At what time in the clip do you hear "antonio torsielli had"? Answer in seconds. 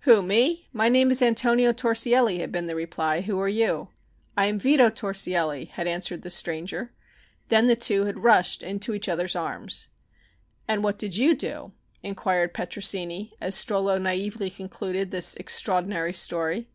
1.22-2.52